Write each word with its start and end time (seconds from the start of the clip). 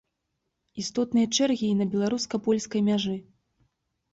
Істотныя 0.83 1.27
чэргі 1.37 1.67
і 1.73 1.77
на 1.81 1.87
беларуска-польскай 1.97 2.81
мяжы. 2.89 3.15